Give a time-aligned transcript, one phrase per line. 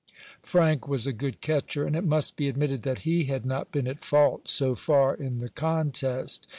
[0.41, 3.85] Frank was a good catcher, and it must be admitted that he had not been
[3.87, 6.47] at fault so far in the contest.